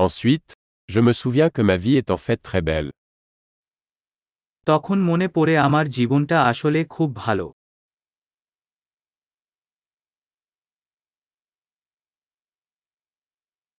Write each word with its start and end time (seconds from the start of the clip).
Ensuite, 0.00 0.50
je 0.88 1.00
me 1.00 1.12
souviens 1.12 1.50
que 1.50 1.62
ma 1.62 1.76
vie 1.76 1.96
est 1.96 2.10
en 2.10 2.16
fait 2.26 2.40
très 2.48 2.62
belle. 2.62 2.90
তখন 4.66 4.98
মনে 5.10 5.26
পড়ে 5.36 5.54
আমার 5.66 5.86
জীবনটা 5.96 6.36
আসলে 6.50 6.80
খুব 6.94 7.08
ভালো 7.24 7.46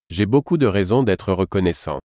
J'ai 0.09 0.25
beaucoup 0.33 0.57
de 0.63 0.67
raisons 0.77 1.03
d'être 1.07 1.29
reconnaissant. 1.43 1.99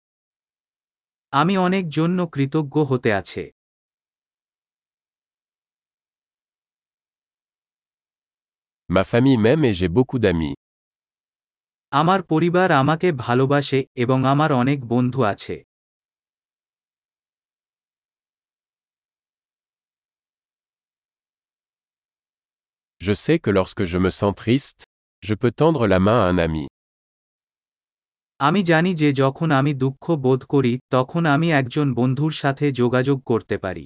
আমি 1.32 1.54
অনেক 1.66 1.84
জন্য 1.88 2.18
কৃতজ্ঞ 2.34 2.74
হতে 2.90 3.10
আছে 3.20 3.42
Ma 8.88 9.04
famille 9.04 9.38
m'aime 9.44 9.64
et 9.64 9.74
j'ai 9.78 9.88
beaucoup 9.88 10.18
d'amis. 10.24 10.54
আমার 11.91 12.19
পরিবার 12.23 12.69
আমাকে 12.71 13.07
ভালোবাসে 13.11 13.79
এবং 13.95 14.19
আমার 14.27 14.49
অনেক 14.51 14.79
বন্ধু 14.85 15.21
আছে 15.23 15.55
Je 23.01 23.13
sais 23.13 23.37
que 23.39 23.51
lorsque 23.51 23.85
je 23.85 23.97
me 23.97 24.09
sens 24.09 24.33
triste, 24.35 24.81
je 25.23 25.33
peux 25.33 25.51
tendre 25.51 25.83
la 25.87 25.99
main 25.99 26.19
à 26.21 26.27
un 26.31 26.37
ami. 26.37 26.65
আমি 28.39 28.61
জানি 28.63 28.91
যে 28.93 29.09
যখন 29.13 29.49
আমি 29.51 29.71
দুঃখ 29.73 30.05
বোধ 30.15 30.41
করি 30.45 30.73
তখন 30.91 31.25
আমি 31.25 31.47
একজন 31.51 31.87
বন্ধুর 31.93 32.31
সাথে 32.31 32.65
যোগাযোগ 32.71 33.17
করতে 33.23 33.55
পারি 33.57 33.85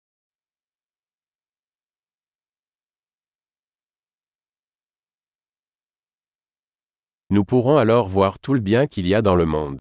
Nous 7.34 7.44
pourrons 7.50 7.76
alors 7.84 8.06
voir 8.16 8.38
tout 8.44 8.54
le 8.54 8.60
bien 8.60 8.86
qu'il 8.92 9.06
y 9.06 9.14
a 9.14 9.22
dans 9.28 9.36
le 9.42 9.46
monde. 9.56 9.76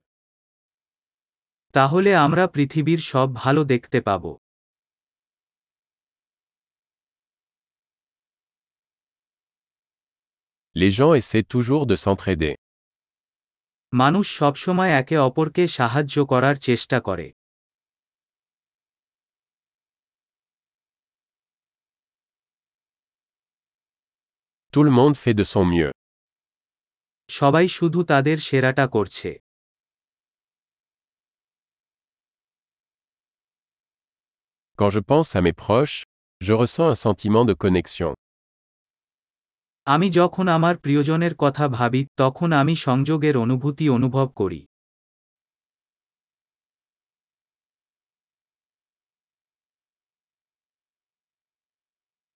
তাহলে 1.75 2.11
আমরা 2.25 2.43
পৃথিবীর 2.55 2.99
সব 3.11 3.27
ভালো 3.43 3.61
দেখতে 3.73 3.99
পাব 4.01 4.23
Les 10.75 10.91
gens 10.97 11.13
essaient 11.21 11.47
toujours 11.53 11.83
de 11.91 11.95
s'entraider. 12.03 12.53
মানুষ 13.93 14.25
সবসময় 14.39 14.91
একে 15.01 15.17
অপরকে 15.27 15.63
সাহায্য 15.77 16.15
করার 16.31 16.55
চেষ্টা 16.67 16.97
করে 17.07 17.27
Tout 24.73 24.83
le 24.83 24.91
monde 24.99 25.15
fait 25.23 25.37
de 25.41 25.45
son 25.53 25.65
mieux. 25.75 25.91
সবাই 27.30 27.66
শুধু 27.68 28.00
তাদের 28.02 28.36
সেরাটা 28.48 28.84
করছে 28.96 29.30
Quand 34.78 34.90
je 34.90 35.00
pense 35.00 35.30
à 35.36 35.40
mes 35.42 35.52
proches, 35.64 35.98
je 36.40 36.52
ressens 36.54 36.88
un 36.88 36.98
sentiment 37.06 37.44
de 37.44 37.54
connexion. 37.64 38.10
আমি 39.86 40.08
যখন 40.10 40.46
আমার 40.48 40.74
প্রিয়জনের 40.76 41.34
কথা 41.34 41.64
ভাবি 41.68 42.02
তখন 42.16 42.48
আমি 42.60 42.74
সংযোগের 42.86 43.34
অনুভূতি 43.36 43.86
অনুভব 43.88 44.28
করি 44.40 44.60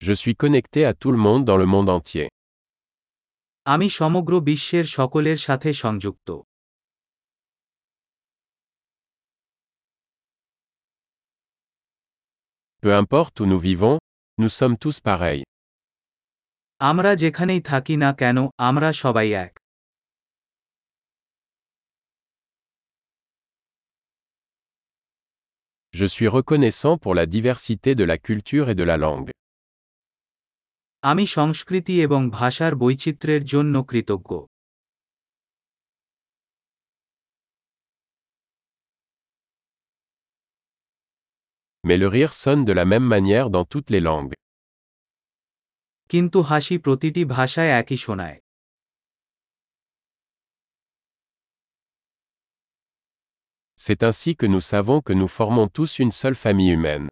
Je 0.03 0.12
suis 0.12 0.37
connecté 0.37 0.81
à 0.84 0.93
tout 0.94 1.12
le 1.12 1.21
monde 1.26 1.44
dans 1.44 1.56
le 1.56 1.66
monde 1.66 1.88
entier. 1.88 2.26
আমি 3.66 3.88
সমগ্র 4.00 4.33
বিশ্বের 4.50 4.85
সকলের 4.97 5.38
সাথে 5.38 5.69
সংযুক্ত 5.83 6.29
Peu 12.83 12.91
importe 13.03 13.35
où 13.41 13.45
nous 13.45 13.59
vivons, 13.59 13.97
nous 14.38 14.51
sommes 14.59 14.77
tous 14.83 14.97
pareils. 15.09 15.44
আমরা 16.81 17.11
যেখানেই 17.16 17.61
থাকি 17.61 17.95
না 18.03 18.09
কেন 18.22 18.38
আমরা 18.69 18.89
সবাই 19.03 19.29
এক 19.45 19.53
Je 25.94 26.07
suis 26.16 26.29
reconnaissant 26.38 26.95
pour 27.03 27.13
la 27.19 27.25
diversité 27.25 27.95
de 27.95 28.05
la 28.11 28.17
culture 28.17 28.69
et 28.72 28.75
de 28.75 28.85
la 28.91 28.97
langue. 29.05 29.31
আমি 31.03 31.25
সংস্কৃতি 31.38 31.95
এবং 32.05 32.22
ভাষার 32.29 32.73
বৈচিত্র্যের 32.81 33.44
জন্য 33.53 33.75
কৃতজ্ঞ 33.89 34.31
Mais 41.83 41.97
le 42.03 42.07
rire 42.16 42.33
sonne 42.33 42.63
de 42.69 42.73
la 42.79 42.85
même 42.85 43.07
manière 43.16 43.47
dans 43.55 43.66
toutes 43.72 43.89
les 43.94 44.03
langues. 44.09 44.35
কিন্তু 46.11 46.39
হাসি 46.50 46.75
প্রতিটি 46.85 47.22
ভাষায় 47.35 47.72
একই 47.81 47.97
শোনায় 48.05 48.38
C'est 53.77 54.01
ainsi 54.09 54.31
que 54.39 54.47
nous 54.53 54.66
savons 54.73 55.00
que 55.07 55.13
nous 55.13 55.31
formons 55.39 55.67
tous 55.77 55.91
une 56.03 56.13
seule 56.22 56.39
famille 56.45 56.72
humaine. 56.77 57.07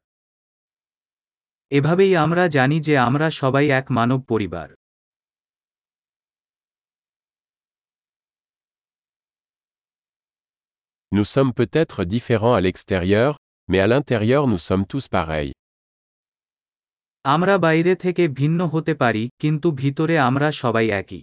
এভাবেই 1.72 2.12
আমরা 2.16 2.44
জানি 2.48 2.76
যে 2.80 2.94
আমরা 2.98 3.26
সবাই 3.40 3.66
এক 3.78 3.86
মানব 3.90 4.20
পরিবার 4.32 4.68
Nous 11.12 11.24
sommes 11.24 11.52
peut-être 11.52 11.98
différents 12.06 12.54
à 12.54 12.60
l'extérieur, 12.60 13.30
mais 13.68 13.80
à 13.80 13.86
l'intérieur 13.86 14.42
nous 14.46 14.58
sommes 14.58 14.86
tous 14.86 15.06
pareils. 15.08 15.52
আমরা 17.24 17.54
বাইরে 17.58 17.92
থেকে 17.94 18.24
ভিন্ন 18.40 18.60
হতে 18.66 18.92
পারি 18.94 19.24
কিন্তু 19.38 19.68
ভিতরে 19.72 20.14
আমরা 20.18 20.48
সবাই 20.62 20.86
একই 21.00 21.22